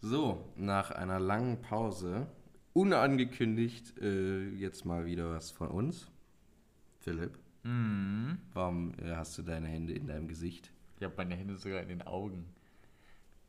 [0.00, 2.26] So, nach einer langen Pause,
[2.72, 6.06] unangekündigt, äh, jetzt mal wieder was von uns.
[7.00, 8.38] Philipp, Mhm.
[8.54, 10.70] warum äh, hast du deine Hände in deinem Gesicht?
[10.98, 12.46] Ich habe meine Hände sogar in den Augen.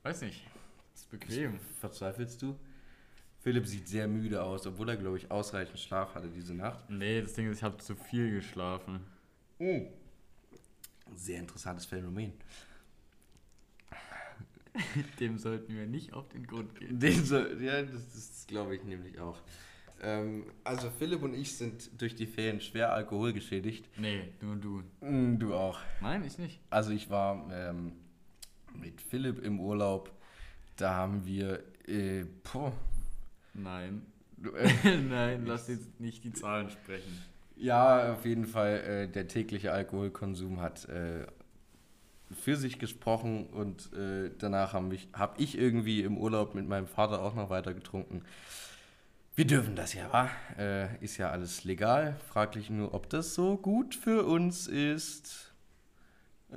[0.03, 0.45] Weiß nicht.
[0.93, 1.57] Ist bequem.
[1.79, 2.57] Verzweifelst du?
[3.39, 6.89] Philipp sieht sehr müde aus, obwohl er, glaube ich, ausreichend Schlaf hatte diese Nacht.
[6.89, 8.99] Nee, das Ding ist, ich habe zu viel geschlafen.
[11.15, 12.33] Sehr interessantes Phänomen.
[15.19, 16.99] Dem sollten wir nicht auf den Grund gehen.
[16.99, 19.37] Den so, ja, das, das glaube ich nämlich auch.
[20.01, 23.87] Ähm, also Philipp und ich sind durch die Ferien schwer alkoholgeschädigt.
[23.99, 24.83] Nee, nur du.
[25.05, 25.79] Mm, Du auch.
[26.01, 26.59] Nein, ich nicht.
[26.69, 27.91] Also ich war ähm,
[28.73, 30.11] mit Philipp im Urlaub.
[30.77, 32.71] Da haben wir, äh, poh,
[33.53, 34.05] Nein.
[34.37, 37.21] du, äh, Nein, lass jetzt nicht die Zahlen sprechen.
[37.57, 41.27] ja, auf jeden Fall, äh, der tägliche Alkoholkonsum hat äh,
[42.33, 46.87] für sich gesprochen und äh, danach habe ich, hab ich irgendwie im Urlaub mit meinem
[46.87, 48.23] Vater auch noch weiter getrunken.
[49.35, 50.29] Wir dürfen das ja, wa?
[50.57, 52.17] Äh, ist ja alles legal.
[52.27, 55.53] Fraglich nur, ob das so gut für uns ist.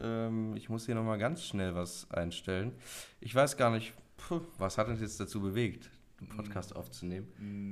[0.00, 2.72] Ähm, ich muss hier nochmal ganz schnell was einstellen.
[3.20, 5.88] Ich weiß gar nicht, puh, was hat uns jetzt dazu bewegt,
[6.20, 7.28] den Podcast aufzunehmen?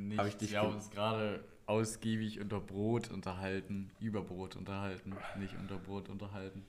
[0.09, 5.16] Nicht, Hab ich dich wir haben uns gerade ausgiebig unter Brot unterhalten, über Brot unterhalten,
[5.39, 6.64] nicht unter Brot unterhalten.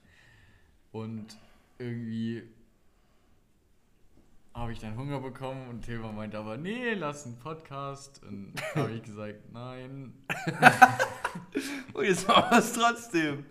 [0.94, 1.38] Und
[1.80, 2.44] irgendwie
[4.54, 8.22] habe ich dann Hunger bekommen und Thema meinte aber, nee, lass einen Podcast.
[8.24, 10.14] Und habe ich gesagt, nein.
[11.94, 13.46] Und jetzt machen wir es trotzdem.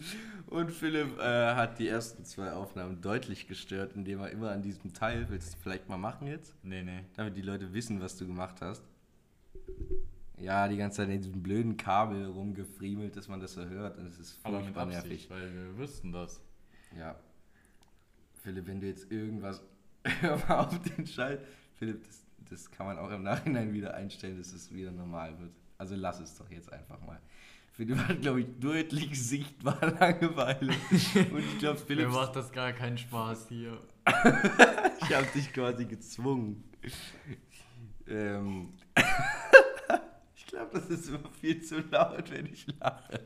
[0.47, 4.93] Und Philipp äh, hat die ersten zwei Aufnahmen deutlich gestört, indem er immer an diesem
[4.93, 6.55] Teil, willst du vielleicht mal machen jetzt?
[6.63, 7.01] Nee, nee.
[7.17, 8.85] Damit die Leute wissen, was du gemacht hast.
[10.39, 13.99] Ja, die ganze Zeit in diesem blöden Kabel rumgefriemelt, dass man das so hört.
[13.99, 16.41] Und es ist furchtbar Absicht, weil wir wüssten das.
[16.97, 17.17] Ja.
[18.43, 19.63] Philipp, wenn du jetzt irgendwas.
[20.21, 21.41] Hör mal auf den Schall.
[21.75, 25.53] Philipp, das, das kann man auch im Nachhinein wieder einstellen, dass es wieder normal wird.
[25.79, 27.21] Also lass es doch jetzt einfach mal.
[27.73, 30.73] Philipp hat, glaube ich, deutlich sichtbar Langeweile.
[31.33, 33.81] Und ich glaube, Mir Philipp, macht das gar keinen Spaß hier.
[35.01, 36.65] ich habe dich quasi gezwungen.
[38.07, 38.75] Ähm.
[40.37, 43.21] ich glaube, das ist immer viel zu laut, wenn ich lache.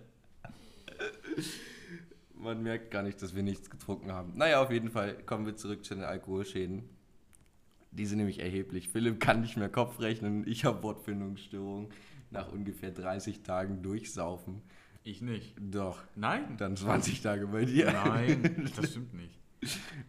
[2.38, 4.36] Man merkt gar nicht, dass wir nichts getrunken haben.
[4.36, 6.84] Naja, auf jeden Fall kommen wir zurück zu den Alkoholschäden.
[7.90, 8.90] Die sind nämlich erheblich.
[8.90, 10.46] Philipp kann nicht mehr Kopf rechnen.
[10.46, 11.90] Ich habe Wortfindungsstörung
[12.30, 14.60] nach ungefähr 30 Tagen durchsaufen.
[15.02, 15.54] Ich nicht.
[15.58, 16.56] Doch, Nein.
[16.58, 17.92] dann 20 Tage bei dir.
[17.92, 19.40] Nein, das stimmt nicht.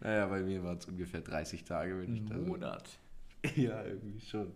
[0.02, 2.90] Naja, bei mir waren es ungefähr 30 Tage, wenn ich da Monat.
[3.56, 4.52] Ja, irgendwie schon.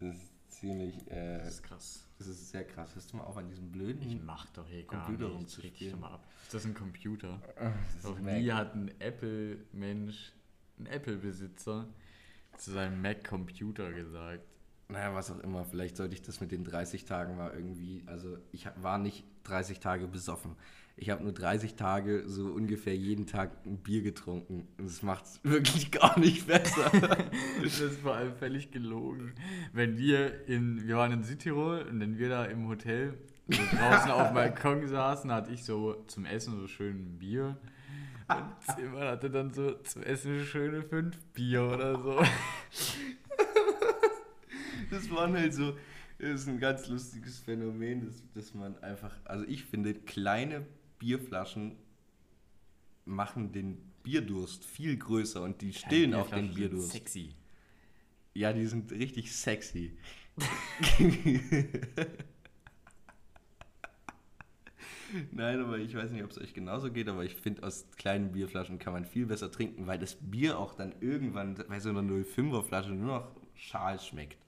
[0.00, 2.04] Das ist ziemlich, äh, Das ist krass.
[2.18, 2.94] das ist sehr krass.
[2.96, 5.56] Hast du mal auch an diesem blöden Ich mach doch hier gar Computer nichts.
[5.56, 6.26] Dich doch mal ab.
[6.44, 7.40] Ist das ein Computer?
[8.02, 8.34] Das Mac.
[8.38, 10.32] nie hat ein Apple-Mensch,
[10.78, 11.86] ein Apple-Besitzer
[12.56, 14.42] zu seinem Mac-Computer gesagt.
[14.88, 15.64] Naja, was auch immer.
[15.64, 18.02] Vielleicht sollte ich das mit den 30 Tagen mal irgendwie.
[18.06, 20.56] Also, ich war nicht 30 Tage besoffen.
[21.00, 24.66] Ich habe nur 30 Tage so ungefähr jeden Tag ein Bier getrunken.
[24.78, 26.90] Und das macht es wirklich gar nicht besser.
[27.62, 29.32] Das ist vor allem völlig gelogen.
[29.72, 33.14] Wenn wir in, wir waren in Südtirol und wenn wir da im Hotel
[33.46, 37.56] so draußen auf dem Balkon saßen, hatte ich so zum Essen so schön ein Bier.
[38.28, 42.20] Und Simon hatte dann so zum Essen schöne fünf Bier oder so.
[44.90, 45.76] Das waren halt so,
[46.18, 50.66] das ist ein ganz lustiges Phänomen, dass, dass man einfach, also ich finde, kleine
[50.98, 51.76] Bierflaschen
[53.04, 56.92] machen den Bierdurst viel größer und die stillen auch den Bierflaschen sind Bierdurst.
[56.92, 57.34] Sexy.
[58.34, 59.96] Ja, die sind richtig sexy.
[65.32, 68.32] Nein, aber ich weiß nicht, ob es euch genauso geht, aber ich finde, aus kleinen
[68.32, 72.02] Bierflaschen kann man viel besser trinken, weil das Bier auch dann irgendwann bei so einer
[72.02, 74.38] 05er Flasche nur noch schal schmeckt.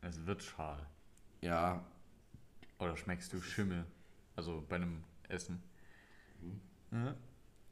[0.00, 0.86] Es wird schal.
[1.42, 1.84] Ja,
[2.78, 3.84] Oder schmeckst du Schimmel?
[4.34, 5.62] Also bei einem Essen.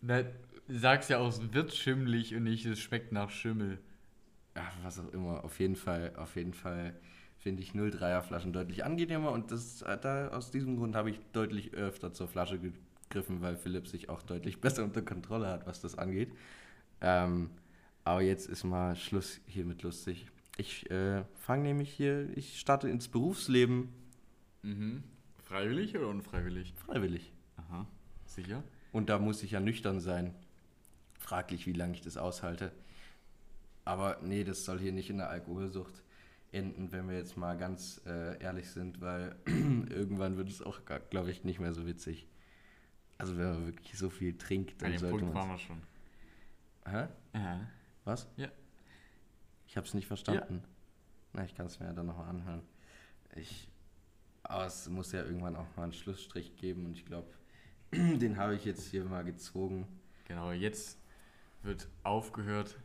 [0.00, 3.78] Na, du sagst ja auch, es wird schimmelig und nicht, es schmeckt nach Schimmel.
[4.56, 5.44] Ja, was auch immer.
[5.44, 6.94] Auf jeden Fall, auf jeden Fall
[7.38, 11.20] finde ich 0,3er Flaschen deutlich angenehmer und das, äh, da, aus diesem Grund habe ich
[11.32, 15.80] deutlich öfter zur Flasche gegriffen, weil Philipp sich auch deutlich besser unter Kontrolle hat, was
[15.80, 16.32] das angeht.
[17.02, 17.50] Ähm,
[18.04, 20.28] aber jetzt ist mal Schluss hier mit lustig.
[20.56, 23.90] Ich äh, fange nämlich hier, ich starte ins Berufsleben
[24.62, 25.04] Mhm.
[25.44, 26.74] Freiwillig oder unfreiwillig?
[26.86, 27.33] freiwillig.
[28.34, 28.62] Sicher?
[28.92, 30.34] Und da muss ich ja nüchtern sein.
[31.18, 32.72] Fraglich, wie lange ich das aushalte.
[33.84, 36.02] Aber nee, das soll hier nicht in der Alkoholsucht
[36.52, 41.30] enden, wenn wir jetzt mal ganz äh, ehrlich sind, weil irgendwann wird es auch, glaube
[41.30, 42.26] ich, nicht mehr so witzig.
[43.18, 45.82] Also wenn man wirklich so viel trinkt, An dann dem sollte Punkt waren wir schon.
[46.86, 47.08] Hä?
[47.34, 47.60] Ja.
[48.04, 48.28] Was?
[48.36, 48.48] Ja.
[49.66, 50.62] Ich habe es nicht verstanden.
[51.32, 52.62] Na, ich kann es mir ja dann nochmal anhören.
[53.34, 53.68] Ich,
[54.42, 57.28] aber es muss ja irgendwann auch mal einen Schlussstrich geben und ich glaube,
[58.20, 59.86] den habe ich jetzt hier mal gezogen.
[60.26, 60.98] Genau, jetzt
[61.62, 62.76] wird aufgehört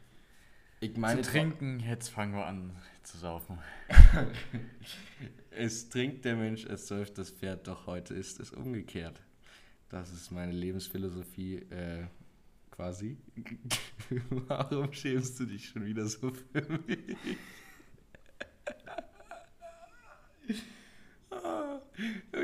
[0.80, 1.80] Ich meine, zu trinken.
[1.80, 3.58] Jetzt fangen wir an zu saufen.
[5.52, 9.22] es trinkt der Mensch, es säuft das Pferd, doch heute ist es umgekehrt.
[9.90, 12.06] Das ist meine Lebensphilosophie äh,
[12.70, 13.18] quasi.
[14.30, 17.18] Warum schämst du dich schon wieder so für mich?
[21.32, 21.82] Ah,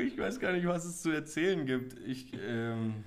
[0.00, 1.96] ich weiß gar nicht, was es zu erzählen gibt.
[2.04, 3.04] Ich, ähm,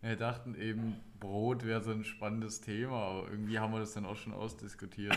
[0.00, 4.06] Wir dachten eben, Brot wäre so ein spannendes Thema, aber irgendwie haben wir das dann
[4.06, 5.14] auch schon ausdiskutiert.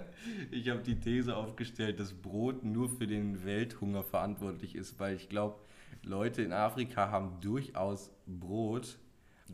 [0.50, 5.28] ich habe die These aufgestellt, dass Brot nur für den Welthunger verantwortlich ist, weil ich
[5.30, 5.58] glaube,
[6.02, 8.98] Leute in Afrika haben durchaus Brot.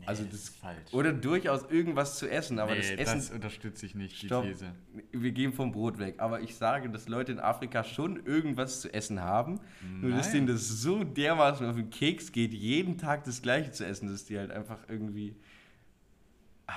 [0.05, 0.93] Also Nee, das ist falsch.
[0.93, 3.35] Oder durchaus irgendwas zu essen, aber nee, das das, Essen.
[3.35, 4.43] unterstütze ich nicht, die Stopp.
[4.43, 4.73] These.
[5.11, 6.15] Wir gehen vom Brot weg.
[6.17, 9.59] Aber ich sage, dass Leute in Afrika schon irgendwas zu essen haben.
[10.01, 10.45] Nur dass Nein.
[10.45, 14.25] denen das so dermaßen auf den Keks geht, jeden Tag das Gleiche zu essen, dass
[14.25, 15.35] die halt einfach irgendwie.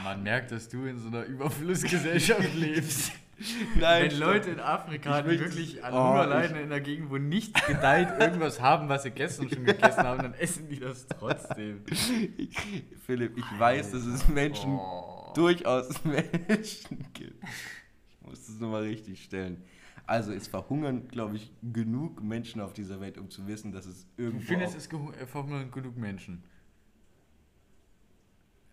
[0.02, 3.12] Man merkt, dass du in so einer Überflussgesellschaft lebst.
[3.79, 6.81] Nein, Wenn Leute in Afrika, Ich die wirklich an Oh, Hunger ich- leiden, in der
[6.81, 10.81] Gegend, wo nichts gedeiht, irgendwas haben, was sie gestern schon gegessen haben, dann essen die
[10.81, 11.82] das trotzdem.
[13.06, 15.32] Philipp, ich weiß, dass es Menschen Oh.
[15.35, 17.43] durchaus Menschen gibt.
[17.44, 19.62] Ich muss das nochmal richtig stellen.
[20.06, 24.06] Also es verhungern, glaube ich, genug Menschen auf dieser Welt, um zu wissen, dass es
[24.17, 24.79] Du irgendwo findest, auch-
[25.14, 26.43] es äh, verhungern genug Menschen.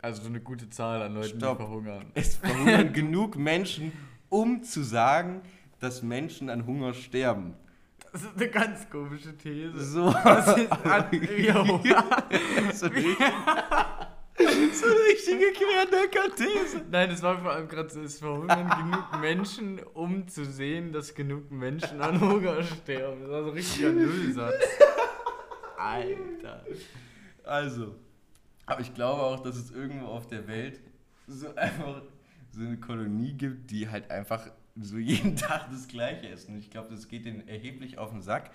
[0.02, 1.58] Also so eine gute Zahl an Leuten, Stopp.
[1.58, 2.06] die verhungern.
[2.14, 3.92] es verhungern genug Menschen,
[4.30, 5.42] um zu sagen,
[5.80, 7.56] dass Menschen an Hunger sterben.
[8.12, 9.77] Das ist eine ganz komische These.
[9.77, 10.10] So.
[10.12, 11.06] Das ist an,
[11.38, 11.81] jo.
[12.74, 12.88] so, so
[14.45, 16.86] eine richtige Quernöcker-These.
[16.89, 21.13] Nein, es war vor allem gerade so, es verhungern genug Menschen, um zu sehen, dass
[21.13, 23.21] genug Menschen an Hunger sterben.
[23.21, 24.63] Das war so ein richtiger Nullsatz.
[25.78, 26.66] Alter.
[27.44, 27.95] Also,
[28.66, 30.80] aber ich glaube auch, dass es irgendwo auf der Welt
[31.28, 32.01] so einfach
[32.56, 36.54] so eine Kolonie gibt, die halt einfach so jeden Tag das Gleiche essen.
[36.54, 38.52] Und ich glaube, das geht denen erheblich auf den Sack.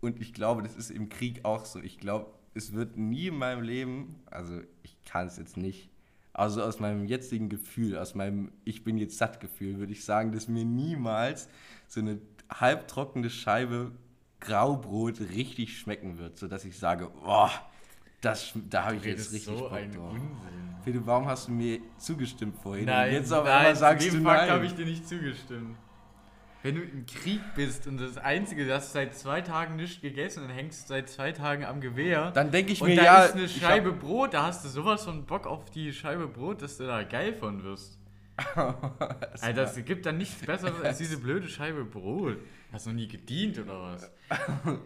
[0.00, 1.80] Und ich glaube, das ist im Krieg auch so.
[1.80, 5.90] Ich glaube, es wird nie in meinem Leben, also ich kann es jetzt nicht,
[6.32, 10.32] also aus meinem jetzigen Gefühl, aus meinem Ich bin jetzt satt Gefühl, würde ich sagen,
[10.32, 11.48] dass mir niemals
[11.88, 12.18] so eine
[12.50, 13.92] halbtrockene Scheibe
[14.40, 17.50] Graubrot richtig schmecken wird, sodass ich sage, boah,
[18.22, 20.12] das, da habe ich jetzt richtig so Bock drauf.
[20.12, 20.30] Unsinn.
[20.84, 22.86] Philipp, warum hast du mir zugestimmt vorhin?
[22.86, 24.50] Nein, Und jetzt auf nein, einmal sagst zu du dem Fakt nein.
[24.50, 25.76] habe ich dir nicht zugestimmt.
[26.64, 30.44] Wenn du im Krieg bist und das Einzige, du hast seit zwei Tagen nichts gegessen
[30.44, 32.30] und hängst seit zwei Tagen am Gewehr.
[32.30, 34.64] Dann denke ich und mir, da ja, ist eine ich hab- Scheibe Brot, da hast
[34.64, 37.98] du sowas von Bock auf die Scheibe Brot, dass du da geil von wirst.
[39.40, 42.38] Alter, es gibt dann nichts Besseres als diese blöde Scheibe Brot.
[42.72, 44.10] Hast du noch nie gedient oder was?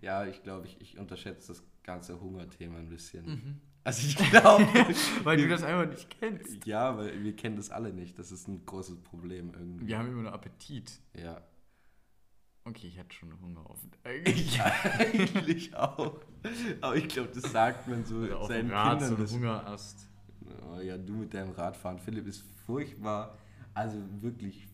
[0.00, 3.24] Ja, ich glaube, ich, ich unterschätze das ganze Hungerthema ein bisschen.
[3.26, 3.60] Mhm.
[3.84, 4.64] Also ich glaube,
[5.24, 6.66] Weil du das einfach nicht kennst.
[6.66, 8.18] ja, weil wir kennen das alle nicht.
[8.18, 9.86] Das ist ein großes Problem irgendwie.
[9.86, 11.00] Wir haben immer nur Appetit.
[11.14, 11.40] Ja.
[12.64, 13.78] Okay, ich hatte schon Hunger auf.
[14.02, 14.56] Eigentlich.
[14.56, 14.64] Ja,
[14.98, 16.18] eigentlich auch.
[16.80, 19.14] Aber ich glaube, das sagt man so auf seinen Rad so Kindern.
[19.14, 20.08] einen Das, Hungerast.
[20.68, 22.00] oh, ja, du mit deinem Radfahren.
[22.00, 23.38] Philipp ist furchtbar.
[23.72, 24.66] Also wirklich.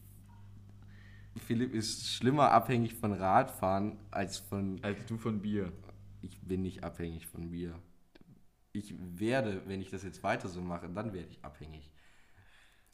[1.46, 5.70] Philipp ist schlimmer abhängig von Radfahren als von Als du von Bier.
[6.22, 7.74] Ich bin nicht abhängig von Bier.
[8.72, 11.92] Ich werde, wenn ich das jetzt weiter so mache, dann werde ich abhängig.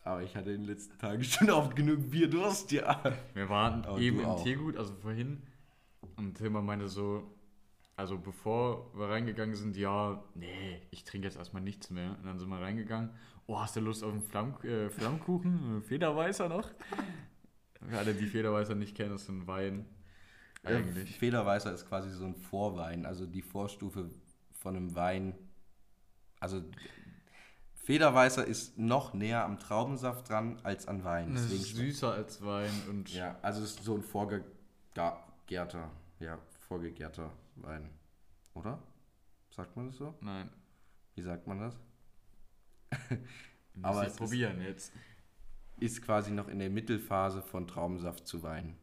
[0.02, 3.00] Aber ich hatte in den letzten Tagen schon oft genug Bierdurst, ja.
[3.34, 4.36] Wir waren Aber eben im.
[4.42, 5.42] Teegut, also vorhin.
[6.16, 7.38] Und Tilman meinte so,
[7.96, 12.16] also bevor wir reingegangen sind, ja, nee, ich trinke jetzt erstmal nichts mehr.
[12.18, 13.10] Und dann sind wir reingegangen.
[13.46, 15.82] Oh, hast du Lust auf einen Flamm, äh, Flammkuchen?
[15.82, 16.70] Federweißer noch?
[17.88, 19.86] Für alle, die Federweißer nicht kennen, das ist ein Wein.
[20.76, 21.16] Eigentlich.
[21.18, 24.10] Federweißer ist quasi so ein Vorwein, also die Vorstufe
[24.52, 25.34] von einem Wein.
[26.40, 26.62] Also
[27.74, 31.32] Federweißer ist noch näher am Traubensaft dran als an Wein.
[31.34, 36.38] Das Deswegen ist süßer als Wein und Ja, also es ist so ein vorgegärter, ja,
[36.68, 37.88] vorgegärter Wein.
[38.54, 38.78] Oder?
[39.50, 40.14] Sagt man das so?
[40.20, 40.50] nein.
[41.14, 41.76] Wie sagt man das?
[43.82, 44.92] Aber ich es ist- probieren jetzt.
[45.80, 48.76] ist quasi noch in der Mittelphase von Traubensaft zu Wein.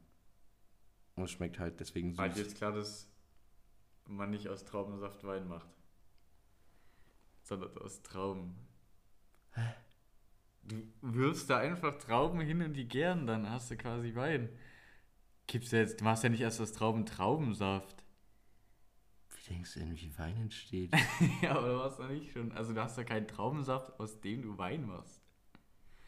[1.15, 2.43] Und schmeckt halt deswegen Weil süß.
[2.43, 3.09] jetzt klar, dass
[4.05, 5.69] man nicht aus Traubensaft Wein macht.
[7.43, 8.55] Sondern aus Trauben.
[10.63, 14.49] Du wirfst da einfach Trauben hin und die gären, dann hast du quasi Wein.
[15.47, 18.03] Gibt's ja jetzt, du machst ja nicht erst aus Trauben Traubensaft.
[19.37, 20.91] Wie denkst du denn, wie Wein entsteht?
[21.41, 22.51] ja, aber du hast doch nicht schon.
[22.51, 25.21] Also du hast ja keinen Traubensaft, aus dem du Wein machst.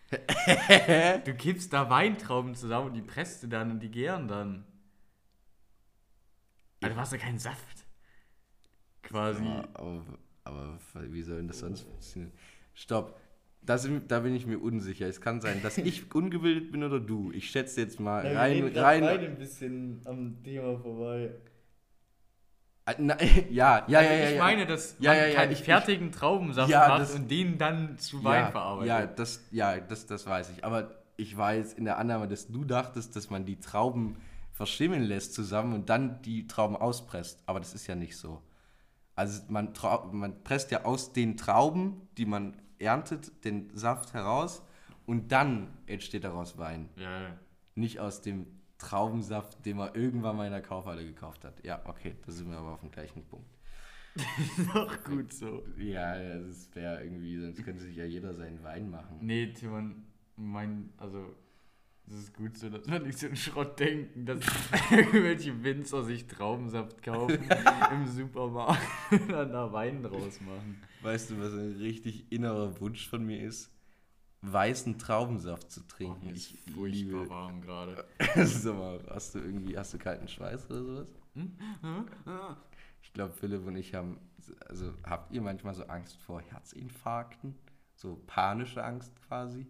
[1.26, 4.66] du kippst da Weintrauben zusammen und die presst du dann und die gären dann.
[6.98, 7.86] Also du hast ja keinen Saft.
[9.04, 9.44] Quasi.
[9.44, 10.04] Ja, aber,
[10.44, 12.34] aber wie soll denn das sonst funktionieren?
[12.74, 13.20] Stopp.
[13.62, 15.08] Das, da bin ich mir unsicher.
[15.08, 17.32] Es kann sein, dass ich ungebildet bin oder du.
[17.34, 18.74] Ich schätze jetzt mal Ja, rein.
[18.74, 21.32] wir rein beide ein bisschen am Thema vorbei.
[22.86, 23.18] Ah, na,
[23.50, 24.10] ja, ja, ja, ja.
[24.12, 24.44] Also ich ja.
[24.44, 27.58] meine, dass Ja, man ja, ja, keinen ich- fertigen Traubensaft Ja, macht das- und den
[27.58, 28.88] dann zu Wein ja, verarbeitet.
[28.88, 30.64] Ja, das, ja das, das weiß ich.
[30.64, 34.16] Aber ich war jetzt in der Annahme, dass du dachtest, dass man die Trauben
[34.58, 37.44] verschimmeln lässt zusammen und dann die Trauben auspresst.
[37.46, 38.42] Aber das ist ja nicht so.
[39.14, 39.72] Also man,
[40.12, 44.64] man presst ja aus den Trauben, die man erntet, den Saft heraus
[45.06, 46.90] und dann entsteht daraus Wein.
[46.96, 47.40] Ja, ja.
[47.76, 48.48] Nicht aus dem
[48.80, 51.64] Traubensaft, den man irgendwann mal in der Kaufhalle gekauft hat.
[51.64, 53.48] Ja, okay, da sind wir aber auf dem gleichen Punkt.
[54.74, 55.64] Doch gut so.
[55.78, 59.20] Ja, ja, das wäre irgendwie, sonst könnte sich ja jeder seinen Wein machen.
[59.22, 60.04] Nee, Timon,
[60.36, 61.36] mein, also,
[62.08, 64.40] das ist gut so, dass wir nicht so einen Schrott denken, dass
[64.92, 67.40] irgendwelche Winzer sich Traubensaft kaufen
[67.92, 70.82] im Supermarkt und dann da Wein draus machen.
[71.02, 73.72] Weißt du, was ein richtig innerer Wunsch von mir ist?
[74.42, 76.26] Weißen Traubensaft zu Oh, trinken.
[76.28, 77.30] mir ist ich furchtbar liebe.
[77.30, 78.06] warm gerade.
[78.46, 81.14] Sag mal, hast du irgendwie, hast du kalten Schweiß oder sowas?
[83.02, 84.20] Ich glaube, Philipp und ich haben,
[84.68, 87.56] also habt ihr manchmal so Angst vor Herzinfarkten?
[87.96, 89.66] So panische Angst quasi?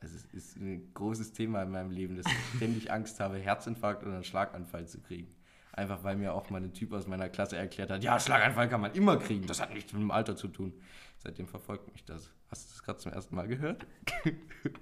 [0.00, 4.04] Also es ist ein großes Thema in meinem Leben, dass ich ständig Angst habe, Herzinfarkt
[4.04, 5.34] oder einen Schlaganfall zu kriegen.
[5.72, 8.80] Einfach weil mir auch mal ein Typ aus meiner Klasse erklärt hat, ja, Schlaganfall kann
[8.80, 10.72] man immer kriegen, das hat nichts mit dem Alter zu tun.
[11.18, 12.30] Seitdem verfolgt mich das.
[12.48, 13.86] Hast du das gerade zum ersten Mal gehört?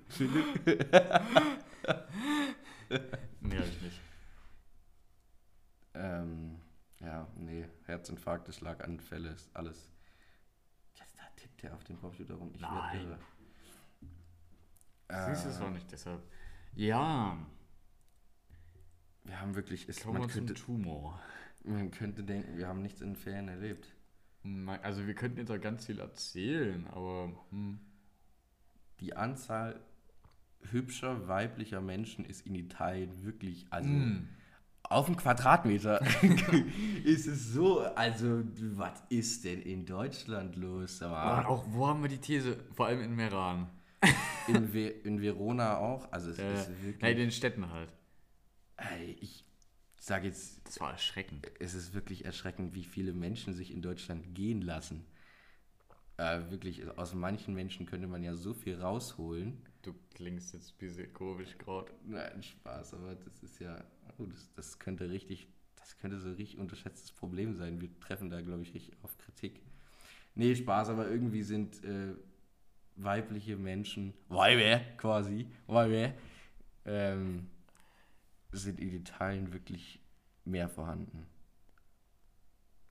[0.08, 0.86] Philipp?
[3.40, 4.00] Nee, hab ich nicht.
[5.94, 6.60] Ähm,
[7.00, 9.88] ja, nee, Herzinfarkte, Schlaganfälle ist alles.
[10.94, 12.52] Jetzt da tippt er auf dem Computer rum.
[12.54, 13.00] Ich Nein.
[13.00, 13.18] irre.
[15.10, 16.22] Siehst du es Äh, auch nicht deshalb?
[16.74, 17.38] Ja,
[19.24, 21.20] Wir haben wirklich, es, man, könnte, Tumor.
[21.64, 23.92] man könnte denken, wir haben nichts in den Ferien erlebt.
[24.82, 27.80] Also wir könnten jetzt auch ganz viel erzählen, aber hm,
[29.00, 29.80] Die Anzahl
[30.70, 34.28] hübscher weiblicher Menschen ist in Italien wirklich, also Mm.
[34.84, 36.00] auf dem Quadratmeter
[37.04, 38.42] ist es so, also
[38.76, 41.02] was ist denn in Deutschland los?
[41.02, 42.56] Aber auch, wo haben wir die These?
[42.74, 43.68] Vor allem in Meran.
[44.48, 47.00] in, Ve in Verona auch, also es Äh, ist wirklich...
[47.02, 47.88] nein, in den Städten halt.
[49.20, 49.44] Ich
[49.98, 51.50] sage jetzt, Das war erschreckend.
[51.60, 55.04] es ist wirklich erschreckend, wie viele Menschen sich in Deutschland gehen lassen.
[56.18, 59.62] Äh, wirklich, aus manchen Menschen könnte man ja so viel rausholen.
[59.82, 61.92] Du klingst jetzt ein bisschen komisch gerade.
[62.04, 63.82] Nein, Spaß, aber das ist ja,
[64.18, 67.80] oh, das, das könnte richtig, das könnte so ein richtig unterschätztes Problem sein.
[67.80, 69.60] Wir treffen da, glaube ich, richtig auf Kritik.
[70.34, 72.14] Nee, Spaß, aber irgendwie sind äh,
[72.96, 76.12] weibliche Menschen, Weiber quasi, Weiber,
[76.84, 77.48] ähm,
[78.52, 80.00] sind in Italien wirklich
[80.44, 81.26] mehr vorhanden.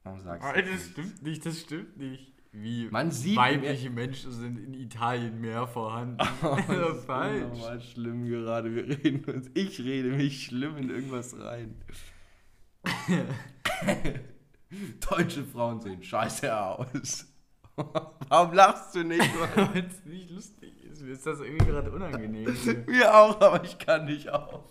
[0.03, 2.33] Warum sagst du das das stimmt nicht, das stimmt nicht.
[2.51, 6.17] Wie Man sieht weibliche Menschen sind in Italien mehr vorhanden.
[6.41, 7.43] Oh, das ist falsch.
[7.43, 8.73] unnormal schlimm gerade.
[8.73, 9.49] Wir reden uns.
[9.53, 11.75] Ich rede mich schlimm in irgendwas rein.
[15.09, 17.27] Deutsche Frauen sehen scheiße aus.
[18.35, 19.21] Warum lachst du nicht?
[19.55, 21.01] Weil es nicht lustig ist.
[21.01, 22.53] Mir ist das irgendwie gerade unangenehm.
[22.85, 24.65] Mir auch, aber ich kann nicht auf.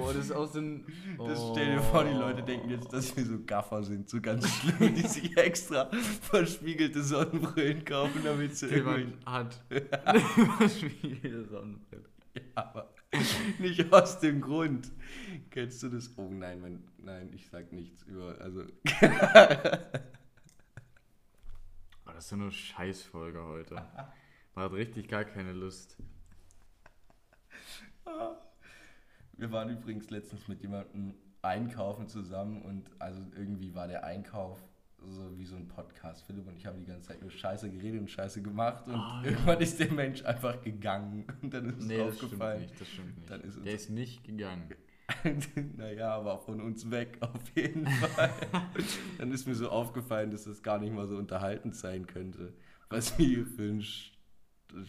[0.00, 0.86] Oh, das ist auch so ein.
[1.18, 1.52] Das oh.
[1.52, 4.94] stell dir vor, die Leute denken jetzt, dass wir so Gaffer sind, so ganz schlimm,
[4.94, 5.90] die sich extra
[6.22, 9.00] verspiegelte Sonnenbrillen kaufen, damit sie irgendwie.
[9.00, 9.62] Jemand hat
[10.58, 12.04] verschwiegene Sonnenbrille.
[12.34, 12.94] Ja, aber
[13.58, 14.90] nicht aus dem Grund.
[15.50, 16.10] Kennst du das?
[16.16, 18.34] Oh nein, mein, nein, ich sag nichts über.
[18.40, 20.17] Also, Oh,
[22.18, 23.74] das ist so eine Scheißfolge heute.
[24.56, 25.96] Man hat richtig gar keine Lust.
[29.34, 34.60] wir waren übrigens letztens mit jemandem einkaufen zusammen und also irgendwie war der Einkauf
[35.00, 36.26] so wie so ein Podcast.
[36.26, 39.22] Philipp und ich haben die ganze Zeit nur Scheiße geredet und Scheiße gemacht und ja.
[39.22, 42.62] irgendwann ist der Mensch einfach gegangen und dann ist Nee, das stimmt aufgefallen.
[42.62, 42.80] nicht.
[42.80, 43.30] Das stimmt nicht.
[43.30, 44.68] Dann ist Der ist nicht gegangen.
[45.76, 48.30] naja, aber von uns weg, auf jeden Fall.
[49.18, 52.54] Dann ist mir so aufgefallen, dass das gar nicht mal so unterhaltend sein könnte,
[52.88, 54.12] was wir hier für einen Sch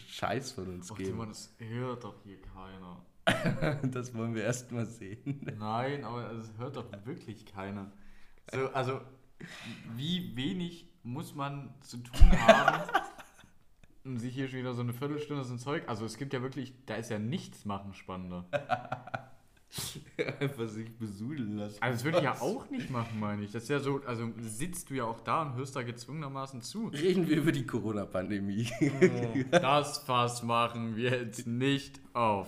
[0.07, 1.11] Scheiß von uns Och, geben.
[1.11, 3.05] Timon, das hört doch hier keiner.
[3.91, 5.39] Das wollen wir erst mal sehen.
[5.57, 7.91] Nein, aber es hört doch wirklich keiner.
[8.51, 9.01] So, also,
[9.95, 12.89] wie wenig muss man zu tun haben,
[14.03, 15.87] um sich hier schon wieder so eine Viertelstunde so ein Zeug.
[15.87, 18.49] Also, es gibt ja wirklich, da ist ja nichts machen spannender.
[20.39, 21.77] Einfach sich besudeln lassen.
[21.81, 23.51] Also das würde ich ja auch nicht machen, meine ich.
[23.51, 26.87] Das ist ja so, also sitzt du ja auch da und hörst da gezwungenermaßen zu.
[26.87, 28.69] Reden wir über die Corona-Pandemie.
[29.51, 32.47] Das Fass machen wir jetzt nicht auf.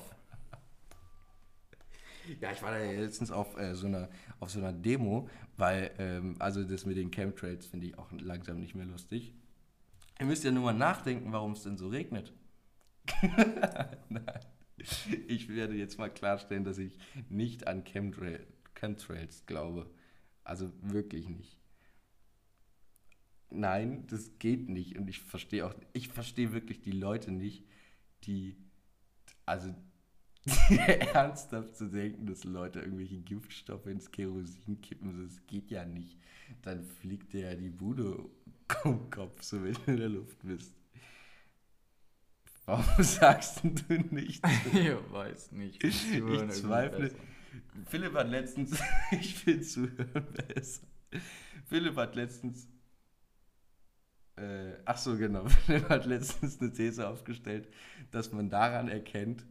[2.40, 4.10] Ja, ich war da ja letztens auf, äh, so, einer,
[4.40, 8.60] auf so einer Demo, weil, ähm, also das mit den Chemtrails finde ich auch langsam
[8.60, 9.34] nicht mehr lustig.
[10.20, 12.32] Ihr müsst ja nur mal nachdenken, warum es denn so regnet.
[14.10, 14.40] Nein.
[15.28, 16.98] Ich werde jetzt mal klarstellen, dass ich
[17.30, 18.46] nicht an Chemtrail,
[18.76, 19.90] Chemtrails glaube.
[20.44, 21.58] Also wirklich nicht.
[23.50, 24.98] Nein, das geht nicht.
[24.98, 27.66] Und ich verstehe auch, ich verstehe wirklich die Leute nicht,
[28.24, 28.56] die,
[29.46, 29.76] also
[31.14, 36.18] ernsthaft zu denken, dass Leute irgendwelche Giftstoffe ins Kerosin kippen, das geht ja nicht.
[36.62, 38.30] Dann fliegt dir ja die Bude
[38.84, 40.81] um Kopf, so wenn du in der Luft bist.
[42.66, 44.44] Warum sagst du nicht?
[44.74, 45.84] Ich weiß nicht.
[45.84, 47.12] Ich zweifle.
[47.86, 48.80] Philipp hat letztens,
[49.12, 50.88] ich will zuhören besser.
[51.66, 52.68] Philipp hat letztens,
[54.38, 57.68] äh, ach so genau, Philipp hat letztens eine These aufgestellt,
[58.12, 59.46] dass man daran erkennt,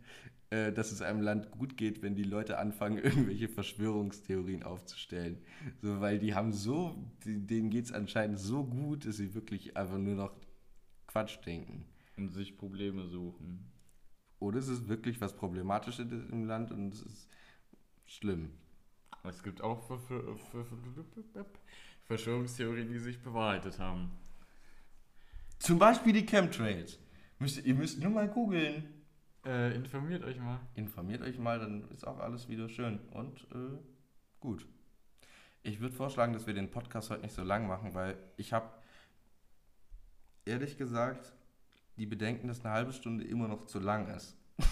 [0.51, 5.43] äh, dass es einem Land gut geht, wenn die Leute anfangen, irgendwelche Verschwörungstheorien aufzustellen.
[5.83, 9.99] So, weil die haben so, denen geht es anscheinend so gut, dass sie wirklich einfach
[9.99, 10.33] nur noch
[11.07, 11.85] Quatsch denken.
[12.21, 13.65] Und sich Probleme suchen.
[14.41, 17.29] Oder es ist wirklich was Problematisches im Land und es ist
[18.05, 18.51] schlimm.
[19.25, 20.65] Es gibt auch Ver- Ver- Ver-
[21.33, 21.47] Ver-
[22.05, 24.11] Verschwörungstheorien, die sich bewahrheitet haben.
[25.59, 26.99] Zum Beispiel die Chemtrails.
[27.39, 28.85] Müsst, ihr müsst nur mal googeln.
[29.47, 30.61] Äh, informiert euch mal.
[30.75, 33.79] Informiert euch mal, dann ist auch alles wieder schön und äh,
[34.41, 34.67] gut.
[35.63, 38.69] Ich würde vorschlagen, dass wir den Podcast heute nicht so lang machen, weil ich habe
[40.45, 41.33] ehrlich gesagt
[42.01, 44.37] die Bedenken, dass eine halbe Stunde immer noch zu lang ist.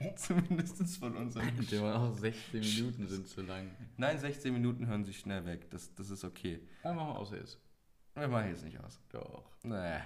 [0.16, 1.48] Zumindest von unserem.
[1.68, 3.70] Der war auch 16 Minuten sind zu lang.
[3.98, 5.70] Nein, 16 Minuten hören sich schnell weg.
[5.70, 6.60] Das, das ist okay.
[6.82, 7.58] Dann machen wir aus jetzt.
[8.14, 8.98] Wir machen jetzt nicht aus.
[9.10, 9.50] Doch.
[9.62, 9.98] Nee.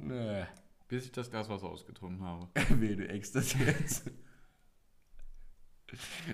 [0.00, 0.44] Nee.
[0.86, 2.48] Bis ich das Glas Wasser ausgetrunken habe.
[2.80, 4.10] Weh, du eckst das jetzt.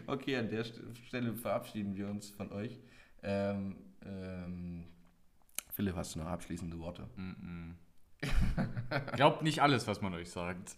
[0.06, 2.78] Okay, an der St- Stelle verabschieden wir uns von euch.
[3.22, 4.84] Ähm, ähm,
[5.72, 7.08] Philipp, hast du noch abschließende Worte?
[7.16, 7.74] Mm -mm.
[9.14, 10.76] Glaubt nicht alles, was man euch sagt.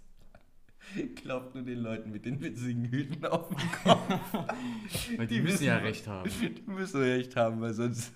[1.15, 4.03] Glaubt nur den Leuten mit den witzigen Hüten auf dem Kopf.
[5.09, 6.29] Die, Die müssen ja recht haben.
[6.41, 8.13] Die müssen recht haben, weil sonst,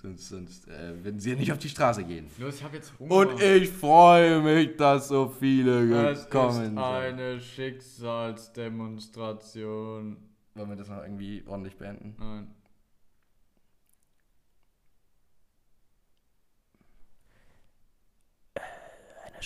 [0.00, 2.26] sonst, sonst äh, werden sie ja nicht auf die Straße gehen.
[2.38, 3.14] Los, ich habe jetzt Hunger.
[3.14, 6.78] Und ich freue mich, dass so viele gekommen ist sind.
[6.78, 10.16] eine Schicksalsdemonstration.
[10.54, 12.14] Wollen wir das noch irgendwie ordentlich beenden?
[12.18, 12.46] Nein.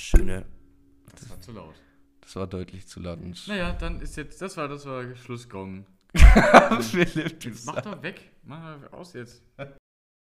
[0.01, 0.47] Schöne.
[1.13, 1.75] Das war zu laut.
[2.21, 3.19] Das war deutlich zu laut.
[3.47, 5.87] Naja, dann ist jetzt, das war, das war Schlussgong.
[6.81, 8.31] Philipp, Jetzt mach doch weg.
[8.43, 9.43] Mach doch aus jetzt.